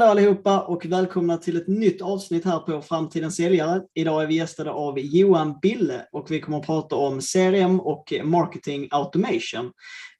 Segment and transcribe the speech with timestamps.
[0.00, 3.82] Hallå allihopa och välkomna till ett nytt avsnitt här på Framtidens säljare.
[3.94, 8.12] Idag är vi gästade av Johan Bille och vi kommer att prata om CRM och
[8.24, 9.72] marketing automation.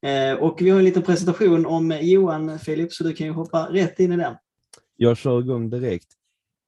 [0.03, 3.69] Eh, och vi har en liten presentation om Johan, Filip, så du kan ju hoppa
[3.71, 4.35] rätt in i den.
[4.97, 6.09] Jag kör igång direkt.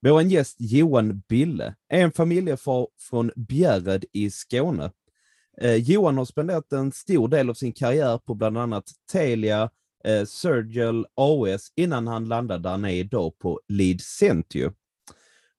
[0.07, 4.91] Vår gäst Johan Bille är en familjefar från Bjärred i Skåne.
[5.61, 9.71] Eh, Johan har spenderat en stor del av sin karriär på bland annat Telia,
[10.05, 14.73] eh, Sergel AS innan han landade där han är idag på Lead Centio.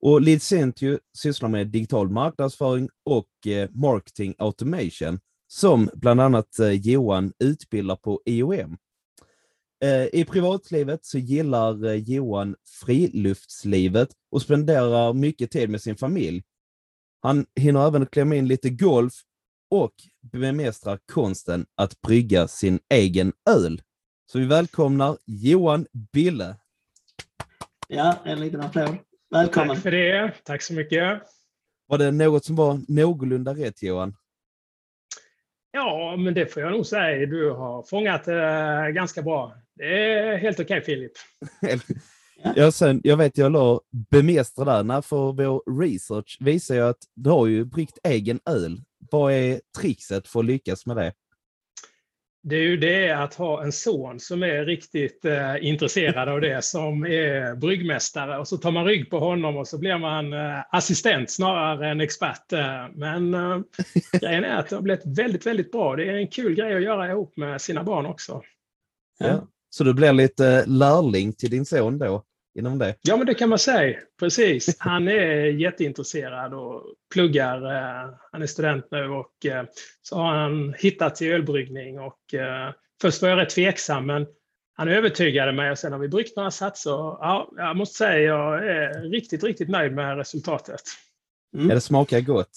[0.02, 6.72] Och Lead Centio sysslar med digital marknadsföring och eh, marketing automation som bland annat eh,
[6.72, 8.78] Johan utbildar på IOM.
[9.84, 16.44] Eh, I privatlivet så gillar eh, Johan friluftslivet och spenderar mycket tid med sin familj.
[17.22, 19.14] Han hinner även klämma in lite golf
[19.70, 19.94] och
[20.32, 23.82] bemästrar konsten att brygga sin egen öl.
[24.26, 26.56] Så vi välkomnar Johan Bille.
[27.88, 28.98] Ja, en liten applåd.
[29.32, 29.76] Välkommen.
[29.76, 30.34] Tack för det.
[30.44, 31.22] Tack så mycket.
[31.88, 34.16] Var det något som var någorlunda rätt Johan?
[35.72, 37.26] Ja, men det får jag nog säga.
[37.26, 39.56] Du har fångat det ganska bra.
[39.76, 41.12] Det är helt okej, Filip.
[42.56, 46.98] Jag, sen, jag vet jag la bemästra där, när för vår research visar ju att
[47.16, 48.82] du har ju bryggt egen öl.
[49.12, 51.14] Vad är trixet för att lyckas med det?
[52.46, 56.64] Det är ju det att ha en son som är riktigt eh, intresserad av det,
[56.64, 58.38] som är bryggmästare.
[58.38, 62.02] Och så tar man rygg på honom och så blir man eh, assistent snarare än
[62.02, 62.54] expert.
[62.54, 62.88] Eh.
[62.94, 63.60] Men eh,
[64.22, 65.96] grejen är att det har blivit väldigt, väldigt bra.
[65.96, 68.42] Det är en kul grej att göra ihop med sina barn också.
[69.20, 69.48] Ja.
[69.70, 72.24] Så du blir lite lärling till din son då,
[72.56, 72.96] inom det?
[73.02, 74.00] Ja, men det kan man säga.
[74.20, 74.76] Precis.
[74.80, 76.82] Han är jätteintresserad och
[77.14, 77.66] pluggar.
[77.66, 79.66] eh, Han är student nu och eh,
[80.02, 82.00] så har han hittat till ölbryggning.
[82.00, 82.72] Och, eh,
[83.02, 84.26] först var jag rätt tveksam, men
[84.76, 86.92] han övertygade mig och sen har vi bryggt några satser.
[86.92, 90.82] Ja, jag måste säga jag är riktigt, riktigt nöjd med resultatet.
[91.56, 91.70] Mm.
[91.70, 92.50] Ja, det smakar gott.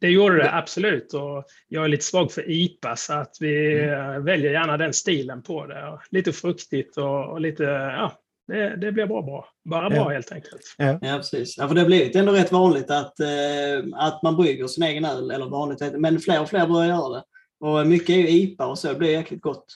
[0.00, 4.18] Det gjorde det absolut och jag är lite svag för IPA så att vi eh,
[4.18, 5.98] väljer gärna den stilen på det.
[6.10, 8.12] Lite fruktigt och, och lite, ja,
[8.48, 9.48] det, det blir bra, bra.
[9.64, 10.08] Bara bra Ja.
[10.08, 10.74] helt enkelt.
[10.78, 11.58] Ja, precis.
[11.58, 15.04] Ja, för det har blivit ändå rätt vanligt att, eh, att man brygger sin egen
[15.04, 17.22] öl, eller vanligt, men fler och fler börjar göra det.
[17.60, 19.66] Och mycket är ju IPA och så, det blir jäkligt gott.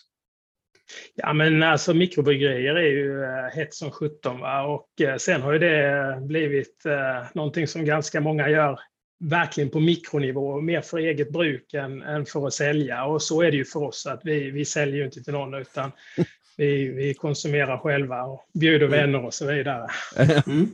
[1.14, 4.40] Ja, men alltså mikrobryggerier är ju eh, hett som sjutton.
[4.40, 4.62] va?
[4.62, 8.80] Och eh, sen har ju det blivit eh, någonting som ganska många gör
[9.20, 13.04] verkligen på mikronivå, mer för eget bruk än, än för att sälja.
[13.04, 15.54] Och så är det ju för oss, att vi, vi säljer ju inte till någon
[15.54, 15.92] utan
[16.56, 18.98] vi, vi konsumerar själva och bjuder Mm.
[19.00, 19.86] vänner och så vidare.
[20.46, 20.68] Mm.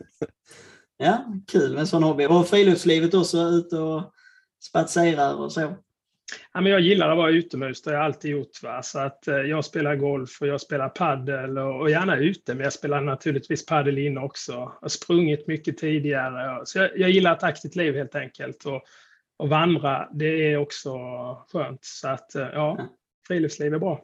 [1.02, 2.26] Ja, kul med en sån hobby.
[2.26, 4.12] Och friluftslivet också, ut och
[4.62, 5.76] spatserar och så.
[6.52, 8.62] Ja, men jag gillar att vara utomhus, det har jag alltid gjort.
[8.62, 8.82] Va?
[8.82, 12.64] Så att, eh, jag spelar golf och jag spelar paddel och, och gärna ute, men
[12.64, 14.52] jag spelar naturligtvis paddel inne också.
[14.52, 16.60] Jag har sprungit mycket tidigare.
[16.64, 18.64] Så jag, jag gillar ett aktivt liv helt enkelt.
[18.64, 18.82] Och,
[19.36, 20.90] och vandra, det är också
[21.52, 21.84] skönt.
[21.84, 22.88] Så att, eh, ja,
[23.28, 24.00] friluftsliv är bra.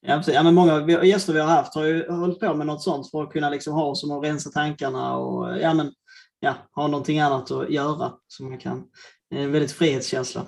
[0.00, 0.34] Ja, precis.
[0.34, 3.22] ja, men många gäster vi har haft har ju hållit på med något sånt för
[3.22, 5.92] att kunna liksom ha som att rensa tankarna och ja, men,
[6.40, 8.12] ja, ha någonting annat att göra.
[8.26, 8.84] som man kan.
[9.30, 10.46] Det är en väldigt frihetskänsla.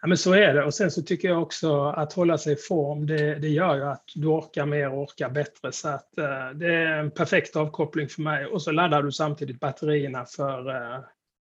[0.00, 0.64] Ja, men så är det.
[0.64, 3.82] Och sen så tycker jag också att hålla sig i form, det, det gör ju
[3.84, 5.72] att du orkar mer och orkar bättre.
[5.72, 8.46] Så att, eh, det är en perfekt avkoppling för mig.
[8.46, 11.00] Och så laddar du samtidigt batterierna för, eh,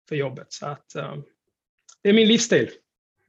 [0.09, 0.47] för jobbet.
[0.53, 1.15] Så att, eh,
[2.03, 2.71] det är min livsstil.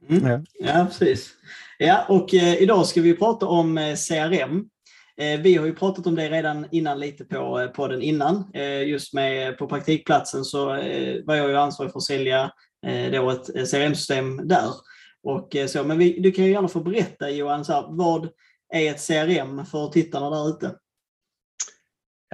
[0.08, 0.26] Mm.
[0.26, 0.40] Ja.
[0.58, 1.34] Ja, precis.
[1.78, 4.68] Ja, och eh, idag ska vi prata om eh, CRM.
[5.16, 8.50] Eh, vi har ju pratat om det redan innan lite på eh, podden innan.
[8.54, 12.50] Eh, just med på praktikplatsen så eh, var jag ju ansvarig för att sälja eh,
[12.86, 14.70] Eh, då ett CRM-system där.
[15.22, 18.28] Och, eh, så, men vi, du kan ju gärna få berätta Johan, så här, vad
[18.72, 20.74] är ett CRM för tittarna där ute?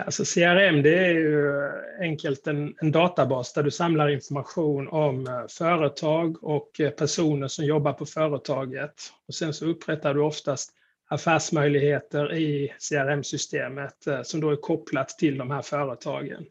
[0.04, 5.46] Alltså CRM det är ju enkelt en, en databas där du samlar information om eh,
[5.58, 8.94] företag och personer som jobbar på företaget.
[9.28, 10.72] Och sen så upprättar du oftast
[11.10, 16.44] affärsmöjligheter i CRM-systemet som då är kopplat till de här företagen.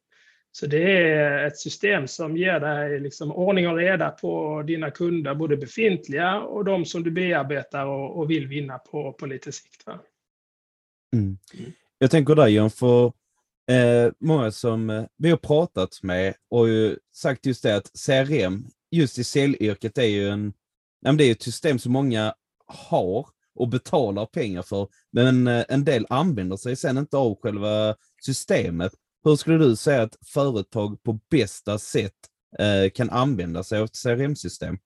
[0.60, 5.36] Så det är ett system som ger dig liksom ordning och reda på dina kunder,
[5.36, 9.86] både befintliga och de som du bearbetar och, och vill vinna på, på lite sikt.
[9.86, 10.00] Va?
[11.14, 11.38] Mm.
[11.98, 13.06] Jag tänker där John, för
[13.72, 18.66] eh, många som eh, vi har pratat med och ju sagt just det att CRM,
[18.92, 20.54] just i säljyrket, är ju en,
[21.18, 22.34] det är ett system som många
[22.66, 27.96] har och betalar pengar för, men eh, en del använder sig sen inte av själva
[28.22, 28.94] systemet.
[29.24, 32.14] Hur skulle du säga att företag på bästa sätt
[32.60, 34.78] eh, kan använda sig av ett CRM-system?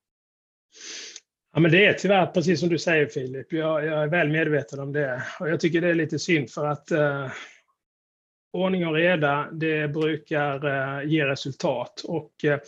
[1.54, 3.54] Ja, men det är tyvärr precis som du säger Filip.
[3.54, 5.24] Jag, jag, är väl medveten om det.
[5.39, 7.28] Och jag tycker det är lite synd för att eh,
[8.54, 12.01] ordning och reda, det brukar eh, ge resultat.
[12.04, 12.60] Och eh,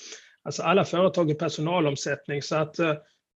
[0.43, 2.93] alltså alla företag har personalomsättning så att eh,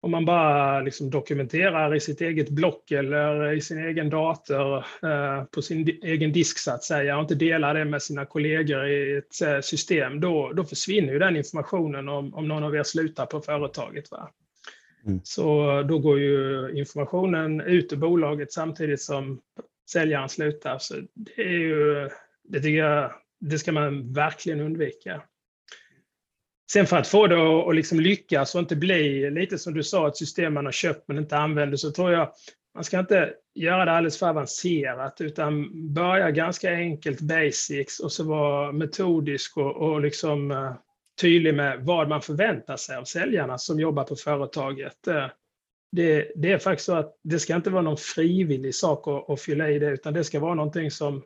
[0.05, 5.43] om man bara liksom dokumenterar i sitt eget block eller i sin egen dator eh,
[5.43, 9.17] på sin egen disk så att säga och inte delar det med sina kollegor i
[9.17, 13.25] ett eh, system, då, då försvinner ju den informationen om, om någon av er slutar
[13.25, 14.11] på företaget.
[14.11, 14.29] Va?
[15.05, 15.19] Mm.
[15.23, 19.41] Så då går ju informationen ut ur bolaget samtidigt som
[19.91, 20.77] säljaren slutar.
[20.79, 22.09] Så det är ju,
[22.43, 25.21] det tycker jag, det ska man verkligen undvika.
[26.71, 30.07] Sen för att få det att liksom lyckas och inte bli lite som du sa,
[30.07, 32.31] ett system man har köpt men inte använder, så tror jag
[32.75, 38.23] man ska inte göra det alldeles för avancerat utan börja ganska enkelt, basics, och så
[38.23, 40.73] vara metodisk och, och liksom, uh,
[41.21, 45.07] tydlig med vad man förväntar sig av säljarna som jobbar på företaget.
[45.07, 45.27] Uh,
[45.91, 49.41] det, det, är faktiskt så att det ska inte vara någon frivillig sak att, att
[49.41, 51.23] fylla i det, utan det ska vara någonting som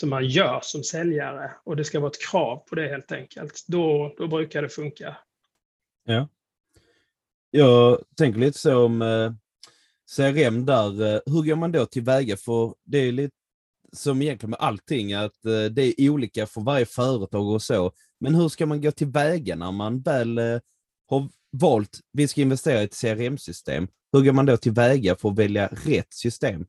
[0.00, 3.64] som man gör som säljare och det ska vara ett krav på det helt enkelt.
[3.68, 5.16] Då, då brukar det funka.
[6.04, 6.28] Ja.
[7.50, 9.32] Jag tänker lite så om eh,
[10.16, 12.36] CRM där, eh, hur går man då tillväga?
[12.36, 13.34] För det är lite
[13.92, 17.92] som egentligen med allting, att eh, det är olika för varje företag och så.
[18.20, 20.60] Men hur ska man gå tillväga när man väl eh,
[21.06, 23.88] har valt, vi ska investera i ett CRM-system.
[24.12, 26.66] Hur går man då tillväga för att välja rätt system?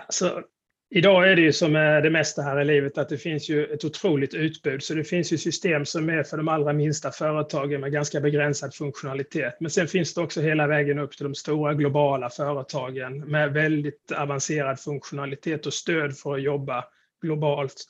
[0.00, 0.42] Alltså,
[0.92, 3.84] Idag är det ju som det mesta här i livet att det finns ju ett
[3.84, 4.82] otroligt utbud.
[4.82, 8.74] Så det finns ju system som är för de allra minsta företagen med ganska begränsad
[8.74, 9.56] funktionalitet.
[9.60, 14.12] Men sen finns det också hela vägen upp till de stora globala företagen med väldigt
[14.12, 16.84] avancerad funktionalitet och stöd för att jobba
[17.22, 17.84] globalt.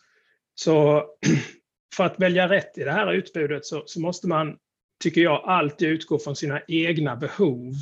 [0.54, 1.04] Så
[1.96, 4.56] för att välja rätt i det här utbudet så, så måste man,
[5.02, 7.72] tycker jag, alltid utgå från sina egna behov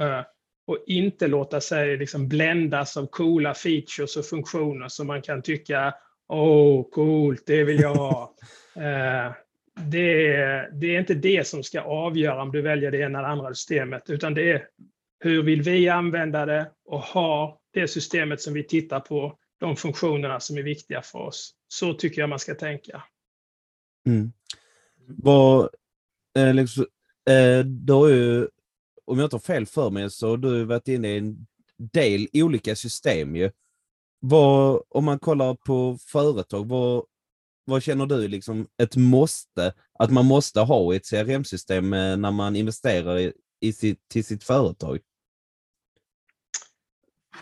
[0.00, 0.20] eh,
[0.66, 5.94] och inte låta sig liksom bländas av coola features och funktioner som man kan tycka
[6.28, 8.34] åh, oh, coolt, det vill jag ha.
[8.76, 9.32] eh,
[9.74, 10.36] det,
[10.72, 14.10] det, är inte det som ska avgöra om du väljer det ena eller andra systemet,
[14.10, 14.68] utan det är
[15.20, 20.40] hur vill vi använda det och ha det systemet som vi tittar på, de funktionerna
[20.40, 21.54] som är viktiga för oss.
[21.68, 23.02] Så tycker jag man ska tänka.
[24.06, 24.32] Mm.
[25.06, 25.68] Vad,
[26.36, 26.86] eh, liksom,
[27.30, 28.48] eh, du har ju
[29.06, 31.46] om jag inte har fel för mig, så har du varit inne i en
[31.78, 33.50] del olika system ju.
[34.20, 37.04] Vad, om man kollar på företag, vad,
[37.64, 42.30] vad känner du liksom ett måste, att man måste ha i ett CRM-system eh, när
[42.30, 44.98] man investerar i, i sitt, till sitt företag?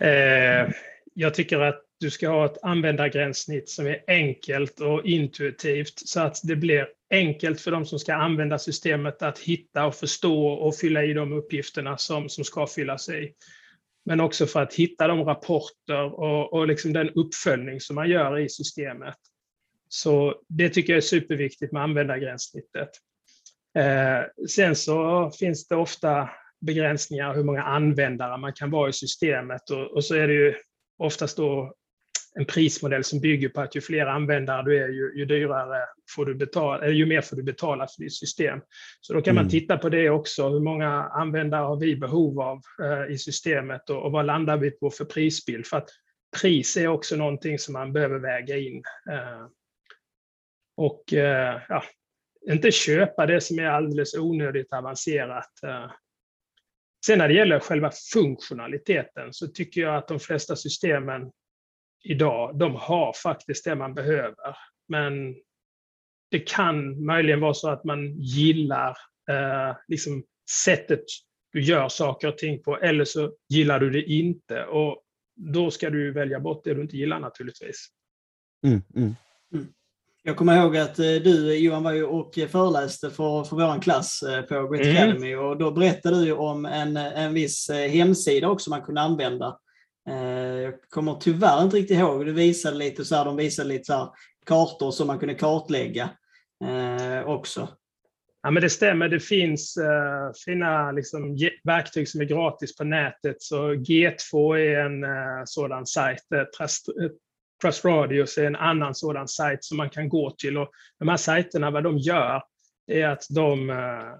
[0.00, 0.70] Eh,
[1.14, 6.40] jag tycker att du ska ha ett användargränssnitt som är enkelt och intuitivt så att
[6.42, 11.04] det blir enkelt för de som ska använda systemet att hitta och förstå och fylla
[11.04, 13.32] i de uppgifterna som, som ska fyllas i.
[14.04, 18.38] Men också för att hitta de rapporter och, och liksom den uppföljning som man gör
[18.38, 19.16] i systemet.
[19.88, 22.88] Så det tycker jag är superviktigt med användargränssnittet.
[23.78, 26.30] Eh, sen så finns det ofta
[26.60, 30.54] begränsningar hur många användare man kan vara i systemet och, och så är det ju
[30.98, 31.74] oftast då
[32.38, 35.80] en prismodell som bygger på att ju fler användare du är, ju, ju dyrare
[36.16, 38.60] får du betala, eller ju mer får du betala för ditt system.
[39.00, 39.44] Så då kan mm.
[39.44, 40.48] man titta på det också.
[40.48, 44.70] Hur många användare har vi behov av eh, i systemet och, och vad landar vi
[44.70, 45.66] på för prisbild?
[45.66, 45.88] För att
[46.40, 48.82] pris är också någonting som man behöver väga in.
[49.10, 49.46] Eh,
[50.76, 51.82] och eh, ja,
[52.50, 55.62] inte köpa det som är alldeles onödigt avancerat.
[55.62, 55.90] Eh.
[57.06, 61.30] Sen när det gäller själva funktionaliteten så tycker jag att de flesta systemen
[62.04, 64.56] idag, de har faktiskt det man behöver.
[64.88, 65.36] Men
[66.30, 68.96] det kan möjligen vara så att man gillar
[69.30, 70.24] eh, liksom
[70.64, 71.04] sättet
[71.52, 74.64] du gör saker och ting på, eller så gillar du det inte.
[74.64, 75.02] Och
[75.36, 77.86] då ska du välja bort det du inte gillar naturligtvis.
[78.66, 79.14] Mm, mm.
[79.54, 79.66] Mm.
[80.22, 84.22] Jag kommer ihåg att eh, du Johan var ju och föreläste för, för vår klass
[84.22, 84.96] eh, på Great mm.
[84.96, 89.58] Academy och då berättade du om en, en viss eh, hemsida också man kunde använda
[90.08, 93.84] Eh, jag kommer tyvärr inte riktigt ihåg, Det visade lite så här, de visade lite
[93.84, 94.08] så här
[94.46, 96.10] kartor som man kunde kartlägga
[96.64, 97.68] eh, också.
[98.44, 99.08] Ja, men det stämmer.
[99.08, 103.42] Det finns uh, fina liksom, verktyg som är gratis på nätet.
[103.42, 106.20] Så G2 är en uh, sådan sajt.
[106.34, 106.42] Uh,
[107.62, 110.58] Trust Radius är en annan sådan sajt som man kan gå till.
[110.58, 112.42] Och de här sajterna, vad de gör,
[112.86, 114.14] är att de, uh,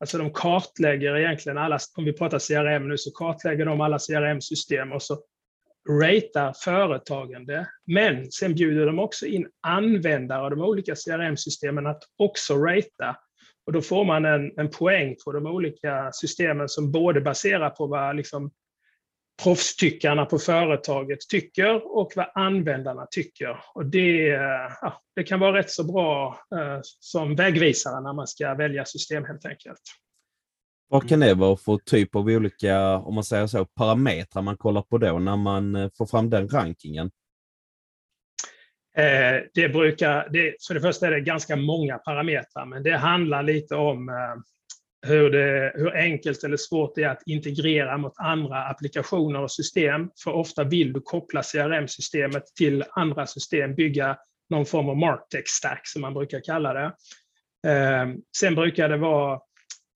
[0.00, 4.92] alltså de kartlägger egentligen alla, om vi pratar CRM nu, så kartlägger de alla CRM-system
[4.92, 5.18] och så
[5.90, 7.68] ratear företagande.
[7.86, 13.16] Men sen bjuder de också in användare av de olika CRM-systemen att också ratea.
[13.66, 17.86] Och då får man en, en poäng på de olika systemen som både baserar på
[17.86, 18.50] vad liksom
[19.42, 23.60] proffstyckarna på företaget tycker och vad användarna tycker.
[23.74, 24.26] Och det,
[24.80, 29.24] ja, det kan vara rätt så bra eh, som vägvisare när man ska välja system
[29.24, 29.80] helt enkelt.
[30.92, 34.82] Vad kan det vara för typ av olika, om man säger så, parametrar man kollar
[34.82, 37.10] på då när man eh, får fram den rankingen?
[38.96, 43.42] Eh, det brukar, det, för det första är det ganska många parametrar, men det handlar
[43.42, 44.14] lite om eh,
[45.10, 50.10] hur, det, hur enkelt eller svårt det är att integrera mot andra applikationer och system.
[50.24, 54.16] För ofta vill du koppla CRM-systemet till andra system, bygga
[54.50, 56.92] någon form av martech-stack som man brukar kalla det.
[58.36, 59.49] Sen brukar det vara Eh,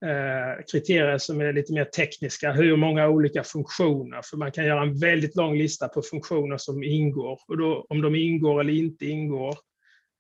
[0.04, 2.52] Eh, kriterier som är lite mer tekniska.
[2.52, 4.20] Hur många olika funktioner?
[4.24, 7.40] För man kan göra en väldigt lång lista på funktioner som ingår.
[7.48, 9.56] Och då, om de ingår eller inte ingår.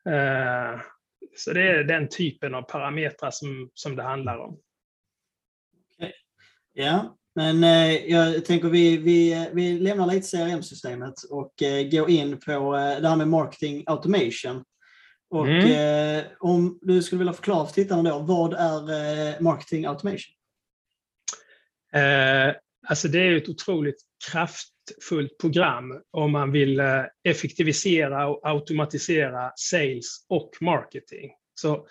[0.08, 0.80] Eh,
[1.36, 4.58] så det är den typen av parametrar som, som det handlar om.
[5.96, 6.12] Okay.
[6.72, 12.40] Ja, men eh, jag tänker vi, vi, vi lämnar lite CRM-systemet och eh, går in
[12.40, 14.64] på det här med marketing automation.
[15.34, 16.18] Och mm.
[16.18, 20.32] eh, om du skulle vilja förklara för tittarna då, vad är eh, marketing automation?
[21.92, 22.54] Eh,
[22.88, 30.26] alltså det är ett otroligt kraftfullt program om man vill eh, effektivisera och automatisera sales
[30.28, 31.30] och marketing.
[31.54, 31.86] Så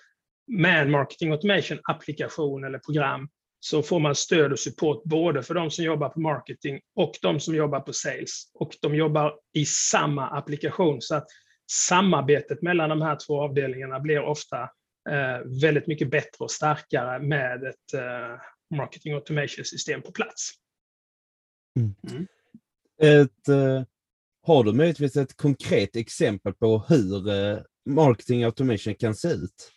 [0.48, 5.72] med marketing automation applikation eller program så får man stöd och support både för de
[5.72, 8.52] som jobbar på marketing och de som jobbar på sales.
[8.54, 11.02] Och de jobbar i samma applikation.
[11.02, 11.28] Så att
[11.74, 14.62] samarbetet mellan de här två avdelningarna blir ofta
[15.10, 18.42] eh, väldigt mycket bättre och starkare med ett eh,
[18.78, 20.52] marketing automation-system på plats.
[21.80, 21.96] Mm.
[22.12, 22.28] Mm.
[23.02, 23.84] Ett, eh,
[24.46, 27.24] har du möjligtvis ett konkret exempel på hur
[27.90, 29.72] marketing automation kan se ut?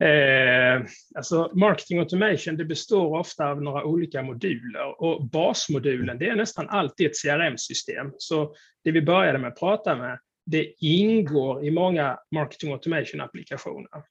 [0.00, 0.82] Eh,
[1.16, 6.68] alltså marketing automation det består ofta av några olika moduler och basmodulen det är nästan
[6.68, 8.12] alltid ett CRM-system.
[8.18, 14.02] Så det vi började med att prata med, det ingår i många marketing automation-applikationer.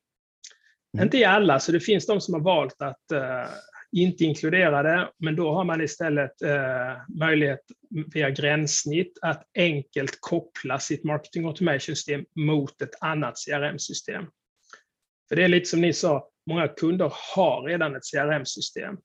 [0.94, 1.03] Mm.
[1.03, 3.50] Inte i alla, så det finns de som har valt att eh,
[3.91, 7.60] inte inkludera det, men då har man istället eh, möjlighet
[8.13, 14.25] via gränssnitt att enkelt koppla sitt marketing automation-system mot ett annat CRM-system.
[15.29, 18.98] För det är lite som ni sa, många kunder har redan ett CRM-system.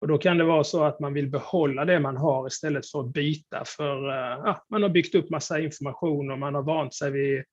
[0.00, 3.00] Och då kan det vara så att man vill behålla det man har istället för
[3.00, 3.62] att byta.
[3.66, 7.44] För eh, ja, man har byggt upp massa information och man har vant sig vid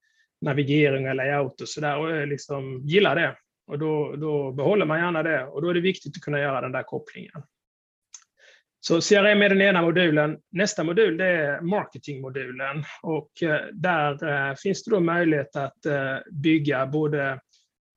[0.42, 3.36] navigering och layout och sådär och eh, liksom gillar det.
[3.68, 6.62] Och då, då behåller man gärna det och då är det viktigt att kunna göra
[6.62, 7.44] den där kopplingen.
[8.80, 10.38] Så CRM är den ena modulen.
[10.52, 15.86] Nästa modul det är marketingmodulen och eh, där finns det då möjlighet att
[16.32, 17.40] bygga både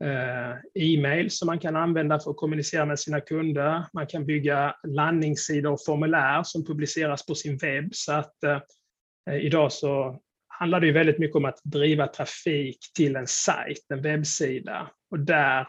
[0.05, 3.85] Eh, e-mail som man kan använda för att kommunicera med sina kunder.
[3.93, 7.89] Man kan bygga landningssidor och formulär som publiceras på sin webb.
[7.93, 13.17] Så att eh, idag så handlar det ju väldigt mycket om att driva trafik till
[13.17, 15.69] en sajt, en webbsida och där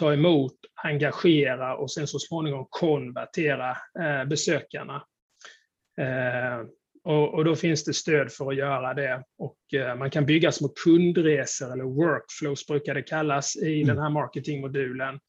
[0.00, 4.96] ta emot, engagera och sen så småningom konvertera eh, besökarna.
[6.00, 6.66] Eh,
[7.04, 9.24] och, och, då finns det stöd för att göra det.
[9.38, 13.94] Och eh, man kan bygga små kundresor, eller workflows brukar det kallas, i mm.
[13.94, 15.20] den här marketingmodulen,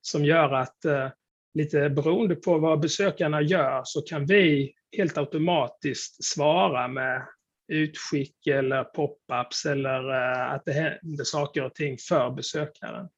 [0.00, 1.08] som gör att eh,
[1.54, 7.26] lite beroende på vad besökarna gör så kan vi helt automatiskt svara med
[7.68, 13.08] utskick eller pop-ups eller eh, att det händer saker och ting för besökaren.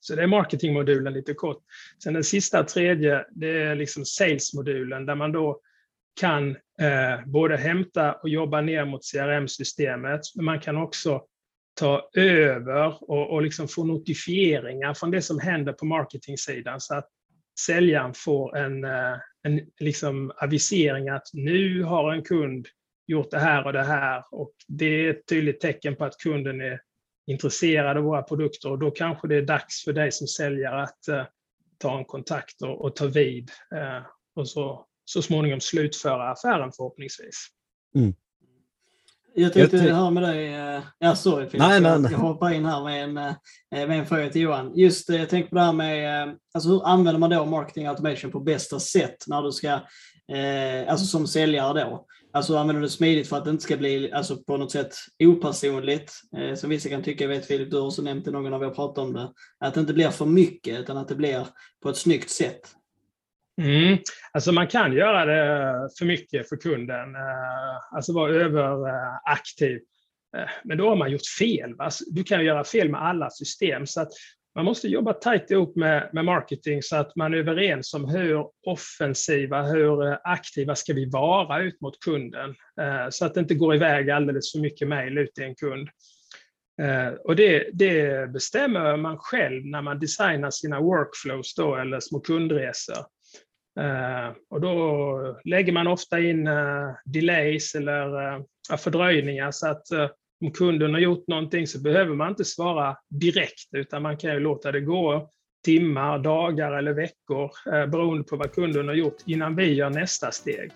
[0.00, 1.62] Så det är marketingmodulen lite kort.
[2.04, 5.60] Sen den sista, tredje, det är liksom salesmodulen där man då
[6.20, 6.50] kan
[6.80, 11.22] eh, både hämta och jobba ner mot CRM-systemet, men man kan också
[11.74, 17.08] ta över och, och liksom få notifieringar från det som händer på marketingsidan så att
[17.66, 22.66] säljaren får en, eh, en liksom avisering att nu har en kund
[23.06, 24.24] gjort det här och det här.
[24.30, 26.80] Och det är ett tydligt tecken på att kunden är
[27.26, 28.70] intresserad av våra produkter.
[28.70, 31.22] Och då kanske det är dags för dig som säljare att uh,
[31.78, 37.46] ta en kontakt och, och ta vid uh, och så så småningom slutföra affären förhoppningsvis.
[37.96, 38.14] Mm.
[39.34, 42.12] Jag tänkte jag höra med dig, eh, ja sorry Filip, nej, nej, nej.
[42.12, 43.34] jag hoppar in här med en, eh,
[43.70, 44.72] med en fråga till Johan.
[44.76, 48.30] Just eh, jag tänkte på det här med, alltså hur använder man då marketing automation
[48.30, 49.80] på bästa sätt när du ska,
[50.88, 52.06] alltså som säljare då?
[52.34, 54.94] Alltså använder det smidigt för att det inte ska bli alltså, på något sätt
[55.24, 56.12] opersonligt.
[56.36, 58.50] Eh, som vissa kan tycka, jag vet Filip, du har också nämnt det någon gång
[58.50, 59.32] när vi har pratat om det.
[59.58, 61.46] Att det inte blir för mycket utan att det blir
[61.82, 62.60] på ett snyggt sätt.
[63.60, 63.98] Mm.
[64.32, 69.80] Alltså man kan göra det för mycket för kunden, eh, alltså vara överaktiv.
[70.36, 71.74] Eh, men då har man gjort fel.
[71.78, 73.86] Alltså, du kan göra fel med alla system.
[73.86, 74.08] Så att
[74.54, 78.46] man måste jobba tajt ihop med, med marketing så att man är överens om hur
[78.66, 82.54] offensiva, hur eh, aktiva ska vi vara ut mot kunden.
[83.10, 85.88] Så att det inte går iväg alldeles för mycket mejl ut till en kund.
[87.24, 92.96] Och det, det, bestämmer man själv när man designar sina workflows då, eller små kundresor.
[93.80, 98.34] Eh, och då lägger man ofta in eh, delays eller
[98.70, 99.86] eh, fördröjningar så att
[100.44, 104.40] om kunden har gjort någonting så behöver man inte svara direkt utan man kan ju
[104.40, 105.30] låta det gå
[105.64, 107.50] timmar, dagar eller veckor
[107.86, 110.70] beroende på vad kunden har gjort innan vi gör nästa steg.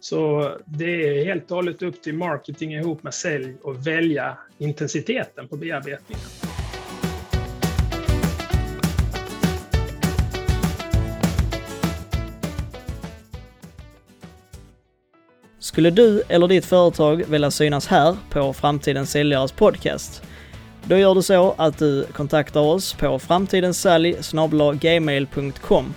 [0.00, 5.48] Så det är helt och hållet upp till marketing ihop med sälj och välja intensiteten
[5.48, 6.51] på bearbetningen.
[15.72, 20.22] Skulle du eller ditt företag vilja synas här på Framtidens Säljares podcast?
[20.84, 25.94] Då gör du så att du kontaktar oss på framtidensalj.gmail.com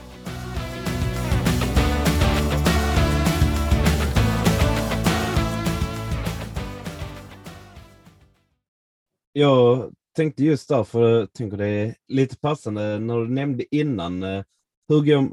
[9.33, 14.43] Jag tänkte just därför, jag tänker det är lite passande när du nämnde innan, eh,
[14.87, 15.29] hur går,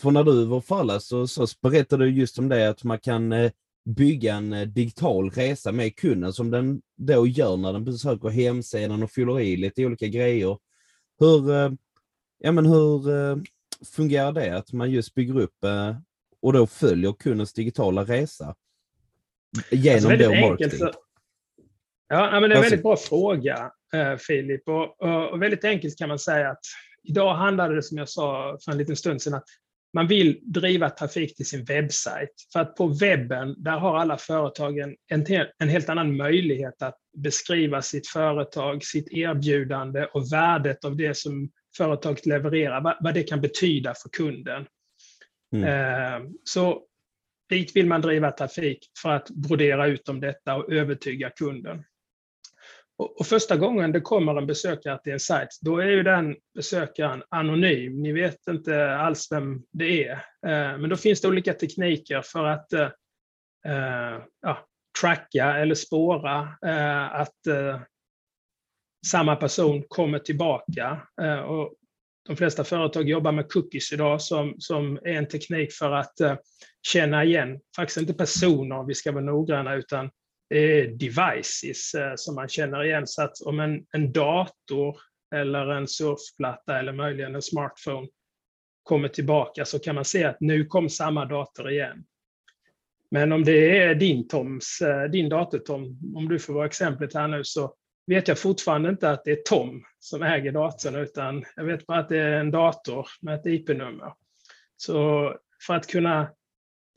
[0.00, 3.32] för när du var föreläst så, så berättade du just om det att man kan
[3.32, 3.50] eh,
[3.84, 9.02] bygga en eh, digital resa med kunden som den då gör när den besöker hemsidan
[9.02, 10.58] och fyller i lite olika grejer.
[11.18, 11.72] Hur, eh,
[12.38, 13.36] ja, men hur eh,
[13.96, 15.56] fungerar det att man just bygger upp
[16.42, 18.54] och då följer kundens digitala resa?
[19.70, 20.78] Genom alltså då marketing.
[20.78, 20.92] Så...
[22.08, 23.72] Ja, men det är en väldigt bra fråga,
[24.18, 24.68] Filip.
[24.68, 26.60] Och, och, väldigt enkelt kan man säga att
[27.02, 29.48] idag handlar det, som jag sa för en liten stund sedan, att
[29.92, 32.30] man vill driva trafik till sin webbsajt.
[32.52, 35.26] För att på webben, där har alla företagen en,
[35.58, 41.50] en helt annan möjlighet att beskriva sitt företag, sitt erbjudande och värdet av det som
[41.76, 44.66] företaget levererar, vad, vad det kan betyda för kunden.
[45.54, 45.64] Mm.
[45.64, 46.82] Eh, så
[47.48, 51.84] dit vill man driva trafik för att brodera ut om detta och övertyga kunden.
[52.98, 57.22] Och, första gången det kommer en besökare till en sajt, då är ju den besökaren
[57.28, 58.02] anonym.
[58.02, 60.12] Ni vet inte alls vem det är.
[60.46, 62.90] Eh, men då finns det olika tekniker för att eh,
[63.66, 64.66] eh, ja,
[65.00, 66.48] tracka eller spåra
[67.10, 67.36] att
[69.06, 71.00] samma person kommer tillbaka.
[71.46, 71.74] Och
[72.28, 76.14] de flesta företag jobbar med cookies idag som, som är en teknik för att
[76.86, 80.10] känna igen, faktiskt inte personer om vi ska vara noggranna, utan
[80.52, 83.06] Eh, devices eh, som man känner igen.
[83.06, 84.96] Så att om en, en dator
[85.34, 88.08] eller en surfplatta eller möjligen en smartphone
[88.82, 92.04] kommer tillbaka så kan man se att nu kom samma dator igen.
[93.10, 97.14] Men om det är din, Toms, eh, din dator Tom, om du får vara exemplet
[97.14, 97.74] här nu, så
[98.06, 101.98] vet jag fortfarande inte att det är Tom som äger datorn, utan jag vet bara
[101.98, 104.12] att det är en dator med ett IP-nummer.
[104.76, 105.34] Så
[105.66, 106.30] för att kunna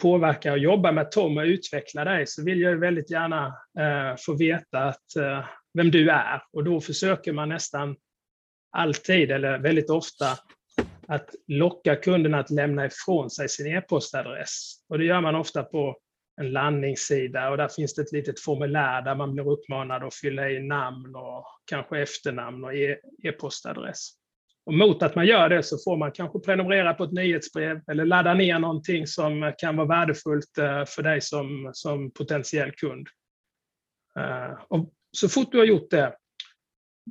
[0.01, 3.47] påverka och jobba med Tom och utveckla dig så vill jag väldigt gärna
[3.79, 6.41] eh, få veta att, eh, vem du är.
[6.53, 7.95] Och då försöker man nästan
[8.71, 10.25] alltid, eller väldigt ofta,
[11.08, 14.75] att locka kunderna att lämna ifrån sig sin e-postadress.
[14.89, 15.97] Och det gör man ofta på
[16.41, 20.49] en landningssida och där finns det ett litet formulär där man blir uppmanad att fylla
[20.49, 24.12] i namn och kanske efternamn och e-, e-postadress.
[24.65, 28.06] Och mot att man gör det så får man kanske prenumerera på ett nyhetsbrev eller
[28.06, 33.08] ladda ner någonting som kan vara värdefullt eh, för dig som, som potentiell kund.
[34.19, 36.15] Eh, och så fort du har gjort det,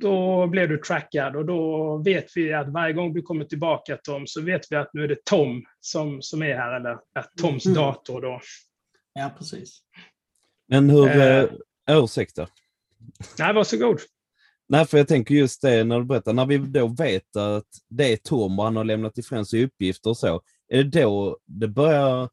[0.01, 4.27] då blir du trackad och då vet vi att varje gång du kommer tillbaka Tom
[4.27, 7.65] så vet vi att nu är det Tom som, som är här, eller att Toms
[7.65, 7.75] mm.
[7.75, 8.41] dator då.
[9.13, 9.79] Ja, precis.
[10.67, 11.49] Men hur, eh,
[11.89, 12.47] ursäkta.
[13.39, 13.99] Nej, varsågod.
[14.67, 18.13] Nej, för jag tänker just det när du berättar, när vi då vet att det
[18.13, 21.67] är Tom och han har lämnat ifrån sig uppgifter och så, är det då det
[21.67, 22.29] börjar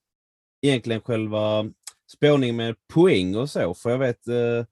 [0.62, 1.70] egentligen själva
[2.12, 3.74] spårningen med poäng och så?
[3.74, 4.64] För jag vet eh,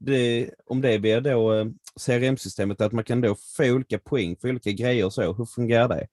[0.00, 1.66] det, om det är via då eh,
[2.06, 5.32] CRM-systemet, att man kan då få olika poäng för olika grejer och så.
[5.32, 6.06] Hur fungerar det?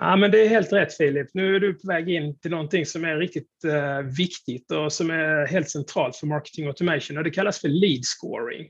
[0.00, 1.28] Ja, men det är helt rätt Filip.
[1.34, 5.10] Nu är du på väg in till någonting som är riktigt eh, viktigt och som
[5.10, 8.68] är helt centralt för marketing automation och det kallas för lead scoring.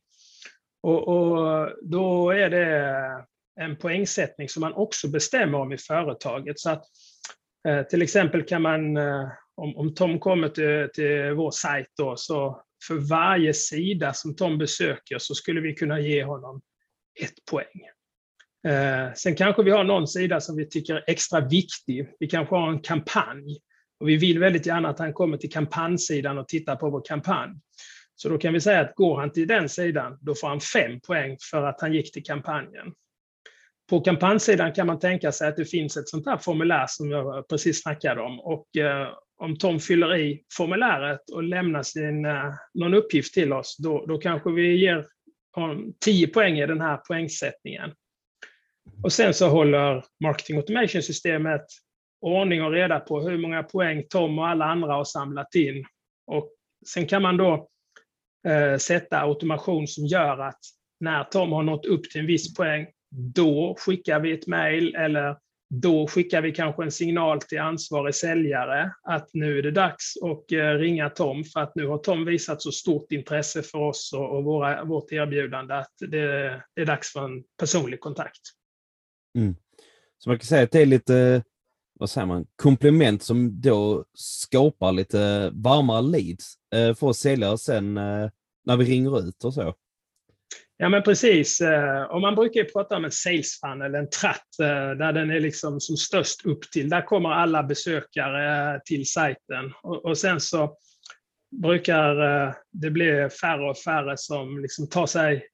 [0.87, 3.25] Och, och, då är det
[3.61, 6.61] en poängsättning som man också bestämmer om i företaget.
[6.61, 6.85] Så att,
[7.68, 12.14] eh, till exempel kan man, eh, om, om Tom kommer till, till vår sajt då,
[12.16, 16.61] så för varje sida som Tom besöker så skulle vi kunna ge honom
[17.22, 17.83] ett poäng.
[18.68, 22.09] Eh, sen kanske vi har någon sida som vi tycker är extra viktig.
[22.18, 23.59] Vi kanske har en kampanj
[24.01, 27.61] och vi vill väldigt gärna att han kommer till kampanjsidan och tittar på vår kampanj.
[28.16, 31.00] Så då kan vi säga att går han till den sidan, då får han fem
[31.00, 32.92] poäng för att han gick till kampanjen.
[33.90, 37.48] På kampanjsidan kan man tänka sig att det finns ett sånt här formulär som jag
[37.48, 38.40] precis snackade om.
[38.40, 43.76] Och eh, om Tom fyller i formuläret och lämnar sin, eh, någon uppgift till oss,
[43.79, 45.07] då, då kanske vi ger
[45.52, 47.90] honom 10 poäng i den här poängsättningen.
[49.02, 51.64] Och sen så håller Marketing Automation-systemet
[52.20, 55.85] ordning och reda på hur många poäng Tom och alla andra har samlat in.
[56.26, 56.50] Och
[56.87, 57.68] sen kan man då
[58.46, 60.61] eh, sätta automation som gör att
[61.00, 65.37] när Tom har nått upp till en viss poäng, då skickar vi ett mejl eller
[65.68, 70.52] då skickar vi kanske en signal till ansvarig säljare att nu är det dags att
[70.52, 74.44] eh, ringa Tom för att nu har Tom visat så stort intresse för oss och,
[74.44, 76.06] våra, vårt erbjudande att det,
[76.74, 78.40] det, är dags för en personlig kontakt.
[79.38, 79.56] Mm.
[80.18, 81.42] Så man kan säga att det är lite,
[81.98, 87.96] vad säger man, komplement som då skapar lite varmare leads eh, för oss säljare sen
[87.96, 88.30] eh,
[88.66, 89.74] när vi ringer ut och så.
[90.76, 91.61] Ja, men precis.
[91.61, 95.30] Eh, och man brukar ju prata om en sales funnel, en tratt, eh, där den
[95.30, 96.88] är liksom som störst upp till.
[96.88, 99.72] Där kommer alla besökare till sajten.
[99.82, 100.76] Och sen så
[101.62, 102.14] brukar
[102.72, 105.48] det bli färre och färre som liksom tar sig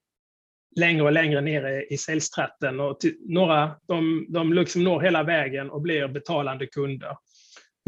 [0.76, 2.80] längre och längre ner i salestratten.
[2.80, 7.16] Och några de, de liksom når hela vägen och blir betalande kunder.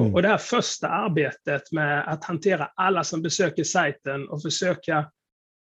[0.00, 0.14] Mm.
[0.14, 5.10] Och det här första arbetet med att hantera alla som besöker sajten och försöka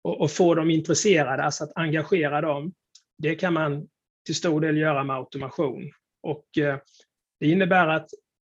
[0.05, 2.73] och, och, få dem intresserade, alltså att engagera dem,
[3.19, 3.89] det kan man
[4.27, 5.91] till stor del göra med automation.
[6.23, 6.79] Och eh,
[7.41, 8.09] det innebär att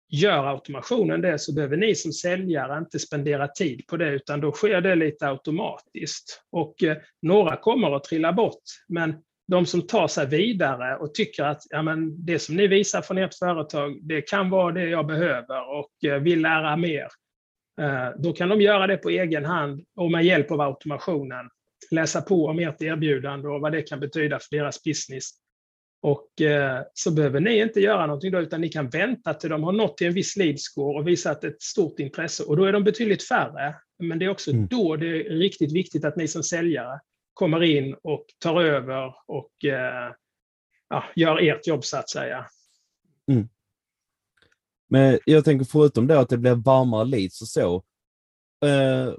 [0.09, 4.51] gör automationen det så behöver ni som säljare inte spendera tid på det, utan då
[4.51, 6.43] sker det lite automatiskt.
[6.51, 9.15] Och eh, några kommer att trilla bort, men
[9.47, 13.17] de som tar sig vidare och tycker att ja, men det som ni visar från
[13.17, 17.07] ert företag, det kan vara det jag behöver och eh, vill lära mer.
[17.81, 21.49] Eh, då kan de göra det på egen hand och med hjälp av automationen.
[21.91, 25.29] Läsa på om ert erbjudande och vad det kan betyda för deras business.
[26.01, 29.63] Och eh, så behöver ni inte göra någonting då, utan ni kan vänta till de
[29.63, 32.43] har nått till en viss lead score och visat ett stort intresse.
[32.43, 33.75] Och då är de betydligt färre.
[33.99, 34.67] Men det är också mm.
[34.67, 36.99] då det är riktigt viktigt att ni som säljare
[37.33, 40.13] kommer in och tar över och eh,
[40.89, 42.45] ja, gör ert jobb så att säga.
[43.31, 43.49] Mm.
[44.89, 47.75] Men jag tänker förutom då att det blir varmare leads och så,
[48.65, 49.13] eh,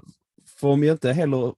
[0.59, 1.53] får om jag inte heller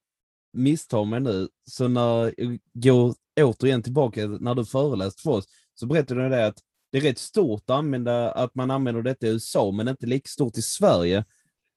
[0.53, 5.85] missta mig nu, så när jag går återigen tillbaka när du föreläste för oss, så
[5.85, 6.57] berättade du det att
[6.91, 10.27] det är rätt stort att, använda, att man använder detta i USA, men inte lika
[10.27, 11.25] stort i Sverige.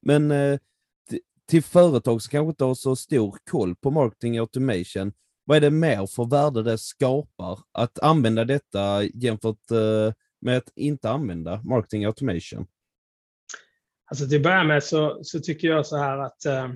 [0.03, 0.59] Men eh,
[1.47, 5.13] till företag som kanske inte har så stor koll på marketing automation,
[5.45, 10.73] vad är det mer för värde det skapar att använda detta jämfört eh, med att
[10.77, 12.67] inte använda marketing automation?
[14.11, 16.69] Alltså till att börja med så, så tycker jag så här att eh,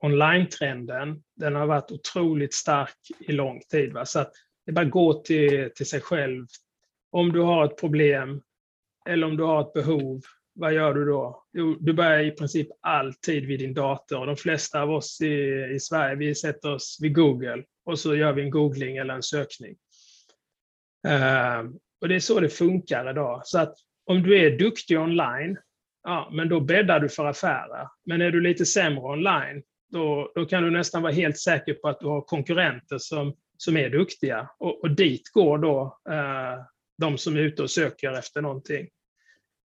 [0.00, 3.92] online-trenden, den har varit otroligt stark i lång tid.
[3.92, 4.04] Va?
[4.04, 4.32] Så att
[4.66, 6.46] det är bara att gå till, till sig själv.
[7.10, 8.42] Om du har ett problem
[9.08, 10.20] eller om du har ett behov,
[10.54, 11.44] vad gör du då?
[11.52, 14.26] Jo, du börjar i princip alltid vid din dator.
[14.26, 18.32] De flesta av oss i, i Sverige, vi sätter oss vid Google och så gör
[18.32, 19.76] vi en googling eller en sökning.
[21.08, 23.40] Uh, och det är så det funkar idag.
[23.44, 23.74] Så att
[24.06, 25.58] om du är duktig online,
[26.02, 27.88] ja, men då bäddar du för affärer.
[28.06, 31.88] Men är du lite sämre online, då, då kan du nästan vara helt säker på
[31.88, 34.50] att du har konkurrenter som, som är duktiga.
[34.58, 36.64] Och, och dit går då eh,
[36.98, 38.88] de som är ute och söker efter någonting.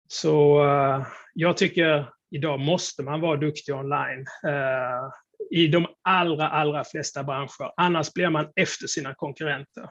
[0.09, 4.27] Så eh, jag tycker idag måste man vara duktig online.
[4.47, 5.11] Eh,
[5.51, 7.73] I de allra, allra flesta branscher.
[7.77, 9.91] Annars blir man efter sina konkurrenter.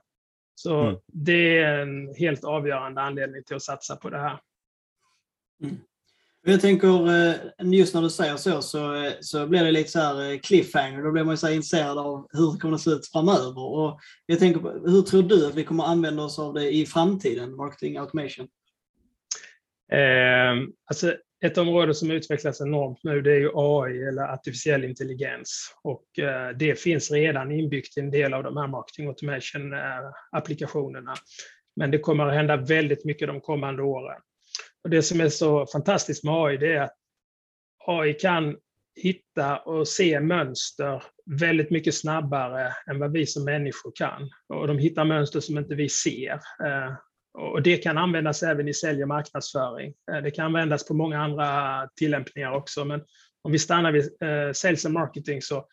[0.56, 1.00] Så mm.
[1.08, 4.40] det är en helt avgörande anledning till att satsa på det här.
[5.63, 5.78] Mm.
[6.45, 10.00] Jag tänker, eh, just när du säger så, så, eh, så blir det lite så
[10.00, 11.04] här eh, cliffhanger.
[11.04, 13.60] Då blir man ju så intresserad av hur det kommer att se ut framöver.
[13.60, 16.86] Och jag tänker, hur tror du att vi kommer att använda oss av det i
[16.86, 18.47] framtiden, marketing automation?
[19.91, 20.54] Eh,
[20.86, 21.13] alltså
[21.45, 25.76] ett område som utvecklas enormt nu det är ju AI eller artificiell intelligens.
[25.84, 31.13] Och eh, det finns redan inbyggt i en del av de här marketing automation-applikationerna.
[31.76, 34.21] Men det kommer att hända väldigt mycket de kommande åren.
[34.88, 36.95] Och det som är så fantastiskt med AI det är att
[37.86, 38.58] AI kan
[38.95, 41.04] hitta och se mönster
[41.39, 44.30] väldigt mycket snabbare än vad vi som människor kan.
[44.50, 46.34] Och de hittar mönster som inte vi ser.
[46.34, 46.93] Eh,
[47.34, 49.93] och det kan användas även i sälj och marknadsföring.
[50.12, 53.02] Eh, det kan användas på många andra tillämpningar också, men
[53.41, 55.67] om vi stannar vid eh, sales and marketing så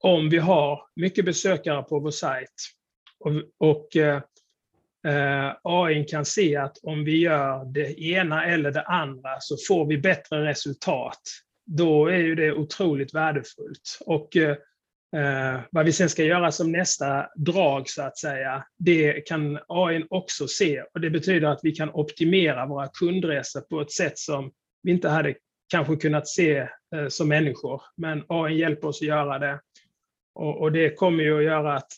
[0.00, 2.54] om vi har mycket besökare på vår sajt
[3.18, 3.32] och,
[3.68, 3.96] och
[5.06, 9.86] eh, AI kan se att om vi gör det ena eller det andra så får
[9.86, 11.20] vi bättre resultat.
[11.66, 13.98] Då är ju det otroligt värdefullt.
[14.06, 14.56] Och eh,
[15.16, 20.06] eh vad vi sen ska göra som nästa drag, så att säga, det kan AI
[20.10, 20.82] också se.
[20.94, 25.08] Och Det betyder att vi kan optimera våra kundresor på ett sätt som vi inte
[25.08, 25.34] hade
[25.70, 26.58] kanske kunnat se
[26.94, 27.82] eh, som människor.
[27.96, 29.60] Men AI hjälper oss att göra det.
[30.34, 31.92] Och, och det kommer ju att göra att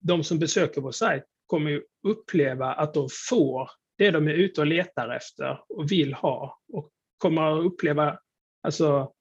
[0.00, 4.60] de som besöker vår sajt kommer ju uppleva att de får det de är ute
[4.60, 6.58] och letar efter och vill ha.
[6.72, 8.18] Och kommer att uppleva
[8.62, 9.12] alltså,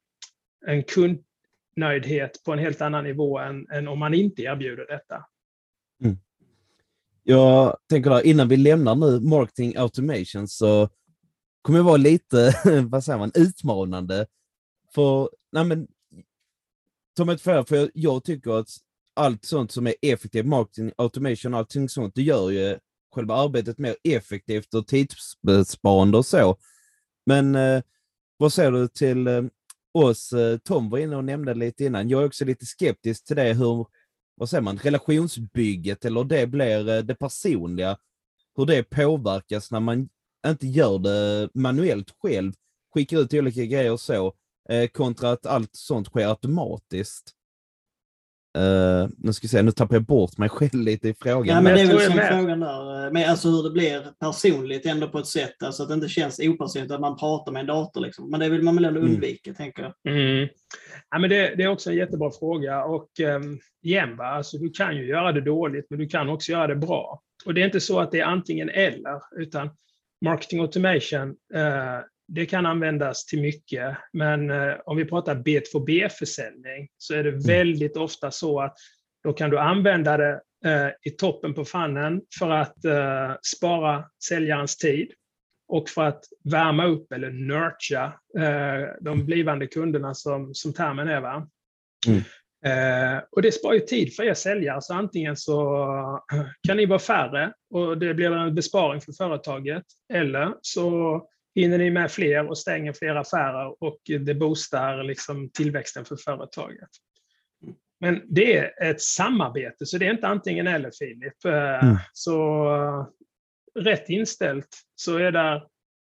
[0.66, 5.26] en kundnöjdhet på en helt annan nivå än, än om man inte erbjuder detta.
[6.04, 6.18] Mm.
[7.24, 10.90] Jag tänker där, innan vi lämnar nu marketing automation så
[11.62, 12.54] kommer det vara lite,
[12.90, 14.28] vad säger man, utmanande.
[14.96, 15.88] För, nej men,
[17.38, 18.70] för, för jag tycker att
[19.20, 22.78] allt sånt som är effektiv marketing, automation, allting sånt, det gör ju
[23.16, 26.58] själva arbetet mer effektivt och tidsbesparande och så.
[27.26, 27.82] Men eh,
[28.38, 29.44] vad säger du till eh,
[29.94, 30.34] oss?
[30.34, 32.10] Eh, Tom var inne och nämnde lite innan.
[32.10, 33.86] Jag är också lite skeptisk till det, hur,
[34.36, 37.98] vad säger man, relationsbygget eller det blir eh, det personliga,
[38.56, 40.10] hur det påverkas när man
[40.48, 42.54] inte gör det manuellt själv,
[42.94, 44.34] skickar ut olika grejer och så,
[44.70, 47.36] eh, kontra att allt sånt sker automatiskt.
[48.58, 51.56] Uh, nu ska jag säga, nu tappar jag bort mig själv lite i frågan.
[51.56, 54.86] Ja, men det är väl som frågan där, eh, med alltså hur det blir personligt
[54.86, 57.66] ändå på ett sätt, alltså att det inte känns opersonligt att man pratar med en
[57.66, 58.02] dator.
[58.02, 58.30] Liksom.
[58.30, 59.12] Men det vill man väl ändå mm.
[59.12, 59.56] undvika, mm.
[59.56, 60.14] tänker jag.
[60.14, 60.50] Mm.
[61.10, 62.84] Ja, men det, det, är också en jättebra fråga.
[62.84, 64.26] Och um, igen, va?
[64.26, 67.22] Alltså, du kan ju göra det dåligt, men du kan också göra det bra.
[67.46, 69.70] Och det är inte så att det är antingen eller, utan
[70.26, 77.14] marketing automation uh, det kan användas till mycket, men eh, om vi pratar B2B-försäljning så
[77.14, 77.42] är det mm.
[77.42, 78.76] väldigt ofta så att
[79.24, 84.78] då kan du använda det eh, i toppen på fannen för att eh, spara säljarens
[84.78, 85.12] tid
[85.68, 88.14] och för att värma upp eller nurtura
[89.02, 91.22] de blivande kunderna som, som termen är.
[91.22, 91.48] Va?
[92.08, 92.22] Mm.
[92.66, 95.88] Eh, och det sparar ju tid för er säljare, så antingen så
[96.68, 101.22] kan ni vara färre och det blir en besparing för företaget, eller så
[101.56, 106.90] hinner ni med fler och stänger fler affärer och det boostar liksom tillväxten för företaget.
[108.00, 111.46] Men det är ett samarbete, så det är inte antingen eller, Filip.
[111.46, 111.98] Eh, mm.
[112.14, 113.08] Så eh,
[113.84, 115.64] rätt inställt så är det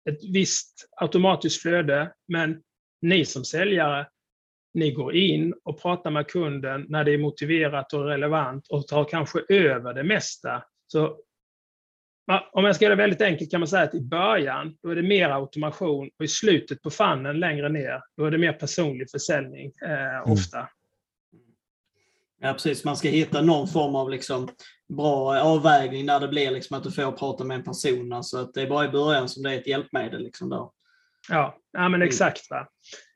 [0.09, 2.61] ett visst automatiskt flöde, men
[3.01, 4.07] ni som säljare,
[4.73, 9.05] ni går in och pratar med kunden när det är motiverat och relevant och tar
[9.05, 10.63] kanske över det mesta.
[10.87, 11.17] Så
[12.51, 14.95] om jag ska göra det väldigt enkelt kan man säga att i början då är
[14.95, 19.11] det mer automation och i slutet på fannen längre ner då är det mer personlig
[19.11, 20.31] försäljning eh, mm.
[20.31, 20.69] ofta.
[22.43, 24.49] Ja precis, man ska hitta någon form av liksom
[24.89, 28.13] bra avvägning när det blir liksom att du får prata med en person.
[28.13, 30.23] Alltså att det är bara i början som det är ett hjälpmedel.
[30.23, 30.73] Liksom då.
[31.29, 32.07] Ja, ja men mm.
[32.07, 32.49] exakt.
[32.49, 32.67] Va?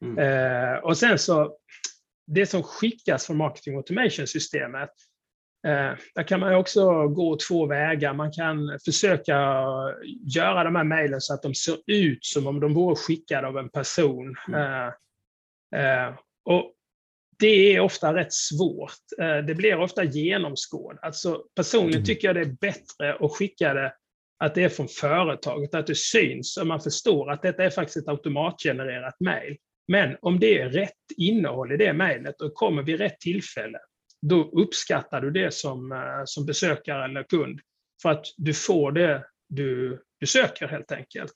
[0.01, 0.17] Mm.
[0.17, 1.57] Eh, och sen så,
[2.27, 4.89] det som skickas från marketing automation-systemet
[6.15, 8.13] där kan man också gå två vägar.
[8.13, 9.33] Man kan försöka
[10.35, 13.57] göra de här mejlen så att de ser ut som om de vore skickade av
[13.57, 14.35] en person.
[14.47, 14.61] Mm.
[14.61, 14.87] Eh,
[15.81, 16.13] eh,
[16.45, 16.71] och
[17.39, 18.91] det är ofta rätt svårt.
[19.47, 21.03] Det blir ofta genomskådat.
[21.03, 22.05] Alltså, personligen mm.
[22.05, 23.93] tycker jag det är bättre att skicka det
[24.37, 27.97] att det är från företaget, att det syns och man förstår att detta är faktiskt
[27.97, 29.57] ett automatgenererat mejl.
[29.87, 33.79] Men om det är rätt innehåll i det mejlet och kommer vid rätt tillfälle,
[34.29, 37.59] då uppskattar du det som, eh, som besökare eller kund.
[38.01, 41.33] För att du får det du, du söker helt enkelt.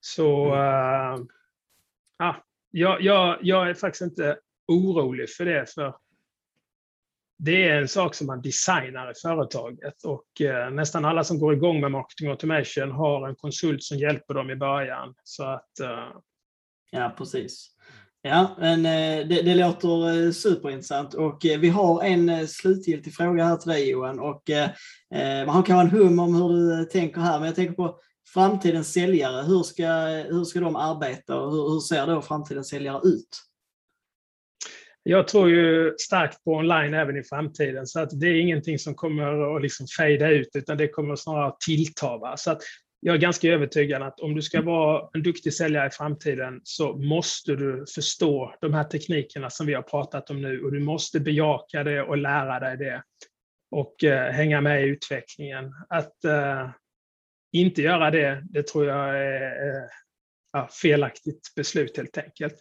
[0.00, 1.14] Så mm.
[1.14, 1.26] äh,
[2.18, 5.74] ja, jag, jag, jag är faktiskt inte orolig för det.
[5.74, 5.94] för
[7.38, 11.54] det är en sak som man designar i företaget och eh, nästan alla som går
[11.54, 15.14] igång med marketing automation har en konsult som hjälper dem i början.
[15.24, 16.08] Så att, eh...
[16.90, 17.76] Ja, precis.
[18.22, 23.44] Ja, men eh, det, det låter eh, superintressant och eh, vi har en slutgiltig fråga
[23.44, 24.42] här till dig Johan och
[25.46, 27.98] man har kanske en hum om hur du tänker här, men jag tänker på
[28.34, 29.42] framtidens säljare.
[29.42, 29.86] Hur ska,
[30.34, 33.28] hur ska de arbeta och hur, hur ser då framtidens säljare ut?
[35.02, 38.94] Jag tror ju starkt på online även i framtiden, så att det är ingenting som
[38.94, 42.36] kommer att liksom fejda ut, utan det kommer snarare att tillta.
[42.36, 42.62] Så att
[43.00, 46.96] jag är ganska övertygad att om du ska vara en duktig säljare i framtiden så
[46.96, 51.20] måste du förstå de här teknikerna som vi har pratat om nu och du måste
[51.20, 53.02] bejaka det och lära dig det
[53.70, 55.74] och eh, hänga med i utvecklingen.
[55.88, 56.70] Att, eh,
[57.52, 59.88] inte göra det, det tror jag är
[60.56, 62.56] eh, felaktigt beslut helt enkelt.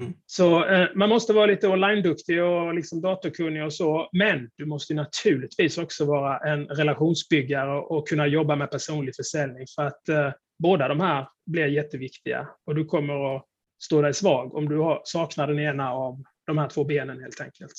[0.00, 0.12] Mm.
[0.26, 4.94] Så eh, man måste vara lite online-duktig och liksom datorkunnig och så, men du måste
[4.94, 10.88] naturligtvis också vara en relationsbyggare och kunna jobba med personlig försäljning för att eh, båda
[10.88, 13.44] de här blir jätteviktiga och du kommer att
[13.82, 17.40] stå dig svag om du har, saknar den ena av de här två benen helt
[17.40, 17.72] enkelt.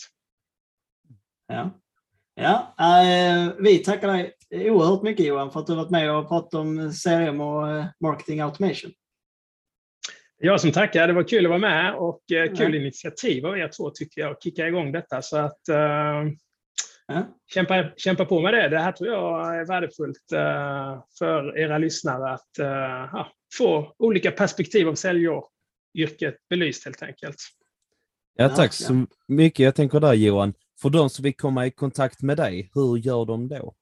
[1.48, 1.80] Ja,
[2.36, 6.54] ja äh, vi tackar dig oerhört mycket Johan för att du varit med och pratat
[6.54, 8.92] om CRM och äh, marketing automation.
[10.44, 11.08] Jag som tackar.
[11.08, 12.82] Det var kul att vara med och eh, kul ja.
[12.82, 15.22] initiativ av er två tycker jag att kicka igång detta.
[15.22, 16.32] Så att uh,
[17.08, 17.38] ja.
[17.54, 18.70] kämpa, kämpa på med det.
[18.70, 23.26] Det här tror jag är värdefullt uh, för era lyssnare att uh,
[23.58, 27.38] få olika perspektiv av säljyrket belyst helt enkelt.
[28.36, 29.64] Ja, tack så mycket.
[29.64, 33.26] Jag tänker där Johan, för de som vill komma i kontakt med dig, hur gör
[33.26, 33.76] de då?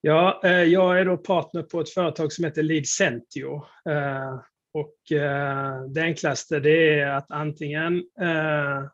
[0.00, 2.86] Ja, jag är då partner på ett företag som heter Lead
[4.72, 8.84] och eh, det enklaste det är att antingen eh,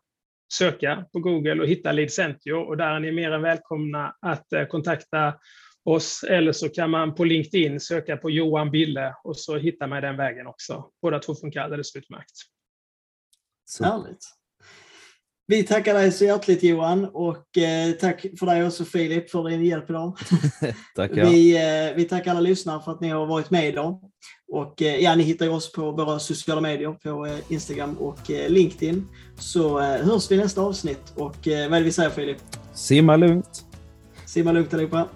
[0.53, 4.65] söka på Google och hitta Leadcentio och där är ni mer än välkomna att eh,
[4.65, 5.33] kontakta
[5.83, 10.01] oss eller så kan man på LinkedIn söka på Johan Bille och så hittar man
[10.01, 10.91] den vägen också.
[11.01, 12.35] Båda två funkar alldeles utmärkt.
[13.83, 14.25] Härligt.
[15.49, 19.65] Vi tackar dig så hjärtligt Johan och eh, tack för dig också Filip för din
[19.65, 20.17] hjälp idag.
[20.95, 21.25] Tackar.
[21.25, 23.99] Vi, eh, vi tackar alla lyssnare för att ni har varit med idag.
[24.51, 28.49] Och eh, ja, ni hittar oss på våra sociala medier på eh, Instagram och eh,
[28.49, 29.07] LinkedIn.
[29.39, 32.37] Så eh, hörs vi i nästa avsnitt och vad är det vi säger Filip?
[32.73, 33.65] Simma lugnt.
[34.25, 35.07] Simma lugnt allihopa.